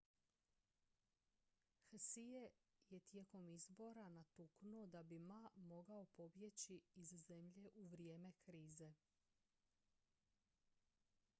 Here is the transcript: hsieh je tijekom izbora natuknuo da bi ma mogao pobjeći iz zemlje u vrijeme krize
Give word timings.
hsieh 1.91 2.31
je 2.91 2.99
tijekom 3.09 3.49
izbora 3.55 4.05
natuknuo 4.13 4.85
da 4.95 5.03
bi 5.03 5.19
ma 5.19 5.49
mogao 5.55 6.05
pobjeći 6.05 6.81
iz 6.95 7.07
zemlje 7.09 7.69
u 7.75 7.85
vrijeme 7.87 8.31
krize 8.41 8.93